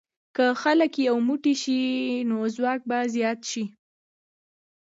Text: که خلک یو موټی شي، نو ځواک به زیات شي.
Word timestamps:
که 0.35 0.45
خلک 0.61 0.93
یو 1.07 1.17
موټی 1.27 1.53
شي، 1.61 1.81
نو 2.29 2.37
ځواک 2.55 2.81
به 2.89 2.97
زیات 3.15 3.39
شي. 3.51 3.63